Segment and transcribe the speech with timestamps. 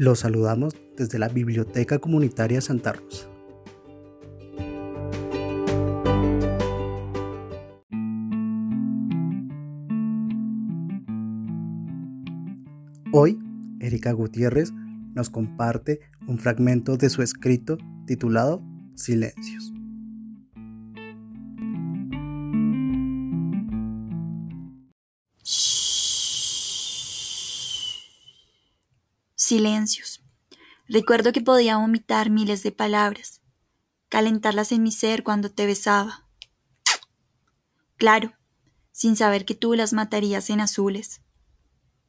[0.00, 3.28] Los saludamos desde la Biblioteca Comunitaria Santa Rosa.
[13.12, 13.38] Hoy,
[13.80, 14.72] Erika Gutiérrez
[15.14, 17.76] nos comparte un fragmento de su escrito
[18.06, 18.62] titulado
[18.94, 19.79] Silencios.
[29.50, 30.22] Silencios.
[30.88, 33.40] Recuerdo que podía vomitar miles de palabras,
[34.08, 36.24] calentarlas en mi ser cuando te besaba.
[37.96, 38.32] Claro,
[38.92, 41.20] sin saber que tú las matarías en azules.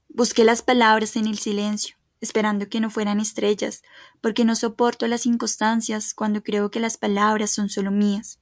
[0.08, 3.82] Busqué las palabras en el silencio, esperando que no fueran estrellas,
[4.22, 8.40] porque no soporto las inconstancias cuando creo que las palabras son solo mías.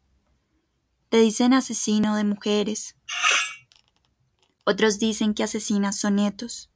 [1.07, 2.97] Te dicen asesino de mujeres.
[4.65, 6.68] Otros dicen que asesinas sonetos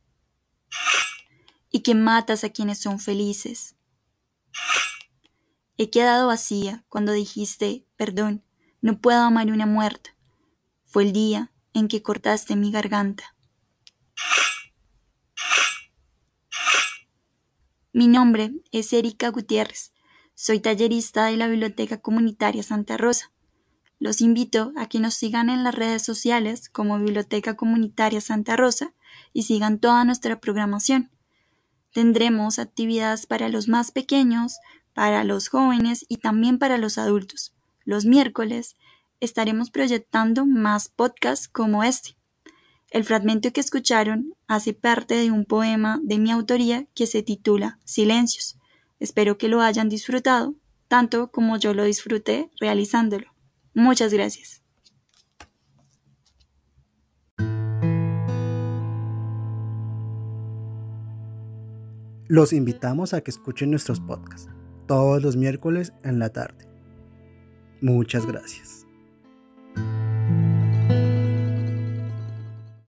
[1.74, 3.76] y que matas a quienes son felices.
[5.78, 8.46] He quedado vacía cuando dijiste, perdón,
[8.80, 10.16] no puedo amar una muerta.
[10.86, 13.36] Fue el día en que cortaste mi garganta.
[17.92, 19.94] Mi nombre es Erika Gutiérrez.
[20.36, 23.32] Soy tallerista de la Biblioteca Comunitaria Santa Rosa.
[23.98, 28.94] Los invito a que nos sigan en las redes sociales como Biblioteca Comunitaria Santa Rosa
[29.32, 31.13] y sigan toda nuestra programación.
[31.94, 34.58] Tendremos actividades para los más pequeños,
[34.94, 37.54] para los jóvenes y también para los adultos.
[37.86, 38.76] Los miércoles
[39.20, 42.16] estaremos proyectando más podcasts como este.
[42.90, 47.80] El fragmento que escucharon hace parte de un poema de mi autoría que se titula
[47.86, 48.58] Silencios.
[49.00, 50.56] Espero que lo hayan disfrutado,
[50.88, 53.34] tanto como yo lo disfruté realizándolo.
[53.74, 54.63] Muchas gracias.
[62.28, 64.50] Los invitamos a que escuchen nuestros podcasts
[64.88, 66.68] todos los miércoles en la tarde.
[67.82, 68.83] Muchas gracias.